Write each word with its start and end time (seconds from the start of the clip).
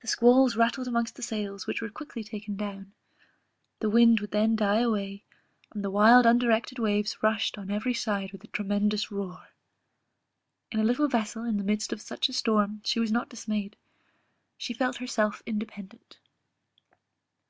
The 0.00 0.08
squalls 0.08 0.56
rattled 0.56 0.88
amongst 0.88 1.16
the 1.16 1.22
sails, 1.22 1.66
which 1.66 1.82
were 1.82 1.90
quickly 1.90 2.24
taken 2.24 2.56
down; 2.56 2.94
the 3.80 3.90
wind 3.90 4.20
would 4.20 4.30
then 4.30 4.56
die 4.56 4.78
away, 4.80 5.24
and 5.74 5.84
the 5.84 5.90
wild 5.90 6.24
undirected 6.24 6.78
waves 6.78 7.22
rushed 7.22 7.58
on 7.58 7.70
every 7.70 7.92
side 7.92 8.32
with 8.32 8.42
a 8.42 8.46
tremendous 8.46 9.10
roar. 9.10 9.50
In 10.72 10.80
a 10.80 10.84
little 10.84 11.08
vessel 11.08 11.44
in 11.44 11.58
the 11.58 11.62
midst 11.62 11.92
of 11.92 12.00
such 12.00 12.30
a 12.30 12.32
storm 12.32 12.80
she 12.86 13.00
was 13.00 13.12
not 13.12 13.28
dismayed; 13.28 13.76
she 14.56 14.72
felt 14.72 14.96
herself 14.96 15.42
independent. 15.44 16.20